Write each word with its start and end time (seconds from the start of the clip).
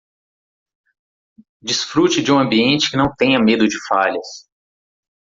Desfrute 1.61 2.23
de 2.23 2.31
um 2.31 2.39
ambiente 2.39 2.89
que 2.89 2.97
não 2.97 3.13
tenha 3.15 3.37
medo 3.39 3.67
de 3.67 3.77
falhas 3.85 4.49